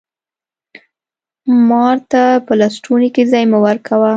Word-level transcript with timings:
مار 1.69 1.97
ته 2.11 2.21
په 2.45 2.53
لستوڼي 2.59 3.09
کي 3.15 3.23
ځای 3.31 3.43
مه 3.51 3.59
ورکوه! 3.65 4.09